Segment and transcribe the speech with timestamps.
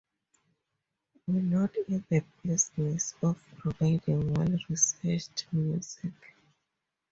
[1.27, 6.13] We're not in the business of providing well-researched music.